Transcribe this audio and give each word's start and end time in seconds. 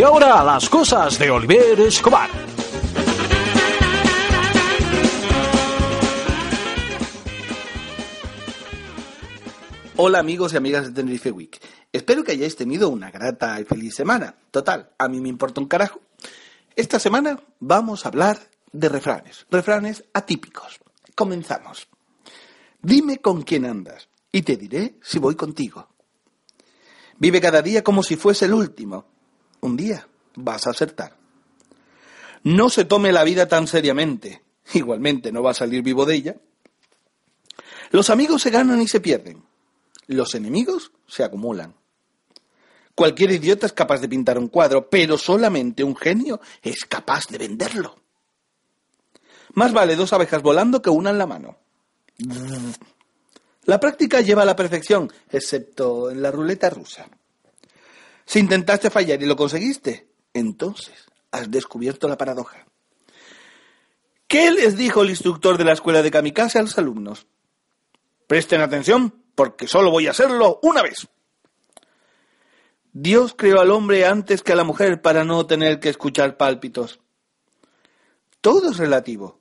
Y 0.00 0.02
ahora 0.02 0.42
las 0.42 0.66
cosas 0.70 1.18
de 1.18 1.30
Oliver 1.30 1.78
Escobar. 1.78 2.30
Hola 9.96 10.20
amigos 10.20 10.54
y 10.54 10.56
amigas 10.56 10.86
de 10.86 10.92
Tenerife 10.92 11.30
Week. 11.30 11.60
Espero 11.92 12.24
que 12.24 12.32
hayáis 12.32 12.56
tenido 12.56 12.88
una 12.88 13.10
grata 13.10 13.60
y 13.60 13.64
feliz 13.64 13.94
semana. 13.94 14.34
Total, 14.50 14.88
a 14.96 15.06
mí 15.06 15.20
me 15.20 15.28
importa 15.28 15.60
un 15.60 15.68
carajo. 15.68 16.00
Esta 16.74 16.98
semana 16.98 17.38
vamos 17.58 18.06
a 18.06 18.08
hablar 18.08 18.38
de 18.72 18.88
refranes, 18.88 19.44
refranes 19.50 20.04
atípicos. 20.14 20.80
Comenzamos. 21.14 21.88
Dime 22.80 23.18
con 23.18 23.42
quién 23.42 23.66
andas 23.66 24.08
y 24.32 24.40
te 24.40 24.56
diré 24.56 24.94
si 25.02 25.18
voy 25.18 25.34
contigo. 25.34 25.88
Vive 27.18 27.38
cada 27.38 27.60
día 27.60 27.84
como 27.84 28.02
si 28.02 28.16
fuese 28.16 28.46
el 28.46 28.54
último. 28.54 29.19
Un 29.60 29.76
día 29.76 30.06
vas 30.36 30.66
a 30.66 30.70
acertar. 30.70 31.16
No 32.42 32.70
se 32.70 32.84
tome 32.84 33.12
la 33.12 33.24
vida 33.24 33.48
tan 33.48 33.66
seriamente. 33.66 34.42
Igualmente 34.74 35.32
no 35.32 35.42
va 35.42 35.50
a 35.50 35.54
salir 35.54 35.82
vivo 35.82 36.06
de 36.06 36.14
ella. 36.14 36.36
Los 37.90 38.10
amigos 38.10 38.42
se 38.42 38.50
ganan 38.50 38.80
y 38.80 38.88
se 38.88 39.00
pierden. 39.00 39.42
Los 40.06 40.34
enemigos 40.34 40.92
se 41.06 41.24
acumulan. 41.24 41.74
Cualquier 42.94 43.32
idiota 43.32 43.66
es 43.66 43.72
capaz 43.72 44.00
de 44.00 44.08
pintar 44.08 44.38
un 44.38 44.48
cuadro, 44.48 44.88
pero 44.88 45.16
solamente 45.16 45.82
un 45.82 45.96
genio 45.96 46.40
es 46.62 46.84
capaz 46.84 47.28
de 47.28 47.38
venderlo. 47.38 47.96
Más 49.54 49.72
vale 49.72 49.96
dos 49.96 50.12
abejas 50.12 50.42
volando 50.42 50.82
que 50.82 50.90
una 50.90 51.10
en 51.10 51.18
la 51.18 51.26
mano. 51.26 51.56
La 53.64 53.80
práctica 53.80 54.20
lleva 54.20 54.42
a 54.42 54.46
la 54.46 54.56
perfección, 54.56 55.12
excepto 55.30 56.10
en 56.10 56.22
la 56.22 56.30
ruleta 56.30 56.70
rusa. 56.70 57.08
Si 58.30 58.38
intentaste 58.38 58.90
fallar 58.90 59.20
y 59.20 59.26
lo 59.26 59.34
conseguiste, 59.34 60.08
entonces 60.32 60.94
has 61.32 61.50
descubierto 61.50 62.06
la 62.06 62.16
paradoja. 62.16 62.64
¿Qué 64.28 64.52
les 64.52 64.76
dijo 64.76 65.02
el 65.02 65.10
instructor 65.10 65.58
de 65.58 65.64
la 65.64 65.72
escuela 65.72 66.00
de 66.00 66.12
kamikaze 66.12 66.60
a 66.60 66.62
los 66.62 66.78
alumnos? 66.78 67.26
Presten 68.28 68.60
atención, 68.60 69.12
porque 69.34 69.66
solo 69.66 69.90
voy 69.90 70.06
a 70.06 70.12
hacerlo 70.12 70.60
una 70.62 70.80
vez. 70.80 71.08
Dios 72.92 73.34
creó 73.36 73.60
al 73.60 73.72
hombre 73.72 74.06
antes 74.06 74.44
que 74.44 74.52
a 74.52 74.56
la 74.56 74.62
mujer 74.62 75.02
para 75.02 75.24
no 75.24 75.44
tener 75.46 75.80
que 75.80 75.88
escuchar 75.88 76.36
pálpitos. 76.36 77.00
Todo 78.40 78.70
es 78.70 78.76
relativo. 78.76 79.40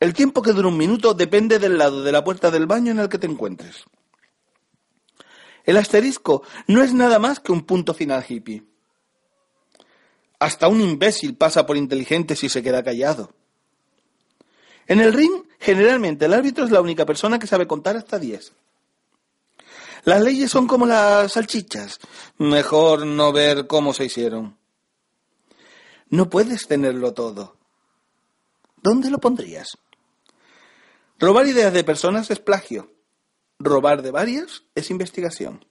El 0.00 0.12
tiempo 0.12 0.42
que 0.42 0.54
dura 0.54 0.66
un 0.66 0.76
minuto 0.76 1.14
depende 1.14 1.60
del 1.60 1.78
lado 1.78 2.02
de 2.02 2.10
la 2.10 2.24
puerta 2.24 2.50
del 2.50 2.66
baño 2.66 2.90
en 2.90 2.98
el 2.98 3.08
que 3.08 3.18
te 3.18 3.28
encuentres. 3.28 3.84
El 5.66 5.76
asterisco 5.76 6.42
no 6.68 6.82
es 6.82 6.94
nada 6.94 7.18
más 7.18 7.40
que 7.40 7.52
un 7.52 7.66
punto 7.66 7.92
final 7.92 8.24
hippie. 8.26 8.64
Hasta 10.38 10.68
un 10.68 10.80
imbécil 10.80 11.36
pasa 11.36 11.66
por 11.66 11.76
inteligente 11.76 12.36
si 12.36 12.48
se 12.48 12.62
queda 12.62 12.82
callado. 12.82 13.32
En 14.86 15.00
el 15.00 15.12
ring, 15.12 15.42
generalmente 15.58 16.26
el 16.26 16.34
árbitro 16.34 16.64
es 16.64 16.70
la 16.70 16.80
única 16.80 17.04
persona 17.04 17.38
que 17.38 17.48
sabe 17.48 17.66
contar 17.66 17.96
hasta 17.96 18.18
diez. 18.18 18.52
Las 20.04 20.22
leyes 20.22 20.50
son 20.50 20.68
como 20.68 20.86
las 20.86 21.32
salchichas. 21.32 21.98
Mejor 22.38 23.04
no 23.04 23.32
ver 23.32 23.66
cómo 23.66 23.92
se 23.92 24.04
hicieron. 24.04 24.56
No 26.08 26.30
puedes 26.30 26.68
tenerlo 26.68 27.12
todo. 27.12 27.56
¿Dónde 28.80 29.10
lo 29.10 29.18
pondrías? 29.18 29.76
Robar 31.18 31.48
ideas 31.48 31.72
de 31.72 31.82
personas 31.82 32.30
es 32.30 32.38
plagio. 32.38 32.95
Robar 33.58 34.02
de 34.02 34.10
varias 34.10 34.64
es 34.74 34.90
investigación. 34.90 35.64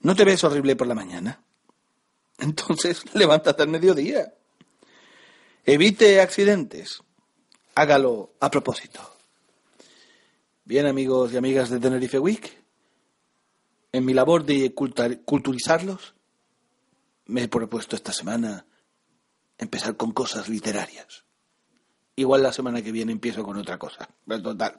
¿No 0.00 0.14
te 0.14 0.24
ves 0.24 0.44
horrible 0.44 0.76
por 0.76 0.86
la 0.86 0.94
mañana? 0.94 1.42
Entonces 2.38 3.02
levántate 3.14 3.62
al 3.62 3.68
mediodía. 3.68 4.34
Evite 5.64 6.20
accidentes. 6.20 7.02
Hágalo 7.74 8.34
a 8.40 8.50
propósito. 8.50 9.00
Bien, 10.64 10.86
amigos 10.86 11.32
y 11.32 11.36
amigas 11.36 11.70
de 11.70 11.78
Tenerife 11.78 12.18
Week, 12.18 12.56
en 13.92 14.04
mi 14.04 14.14
labor 14.14 14.44
de 14.44 14.74
culturizarlos, 14.74 16.14
me 17.26 17.42
he 17.42 17.48
propuesto 17.48 17.96
esta 17.96 18.12
semana 18.12 18.66
empezar 19.58 19.96
con 19.96 20.12
cosas 20.12 20.48
literarias. 20.48 21.24
Igual 22.16 22.42
la 22.42 22.52
semana 22.52 22.82
que 22.82 22.92
viene 22.92 23.12
empiezo 23.12 23.42
con 23.44 23.56
otra 23.56 23.78
cosa. 23.78 24.08
Pero 24.26 24.42
total, 24.42 24.78